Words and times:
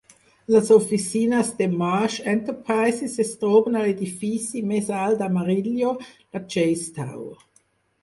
Les 0.53 0.69
oficines 0.77 1.51
de 1.59 1.67
Marsh 1.81 2.15
Enterprises 2.33 3.15
es 3.25 3.35
troben 3.43 3.77
a 3.77 3.85
l'edifici 3.87 4.67
més 4.73 4.93
alt 5.05 5.23
d'Amarillo, 5.23 5.97
la 6.35 6.47
Chase 6.57 6.95
Tower. 7.01 7.35